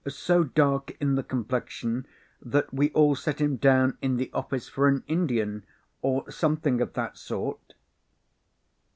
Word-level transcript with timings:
So 0.07 0.43
dark 0.43 0.97
in 0.99 1.13
the 1.13 1.21
complexion 1.21 2.07
that 2.41 2.73
we 2.73 2.89
all 2.93 3.13
set 3.13 3.39
him 3.39 3.57
down 3.57 3.99
in 4.01 4.17
the 4.17 4.31
office 4.33 4.67
for 4.67 4.87
an 4.87 5.03
Indian, 5.07 5.63
or 6.01 6.31
something 6.31 6.81
of 6.81 6.93
that 6.93 7.17
sort." 7.19 7.75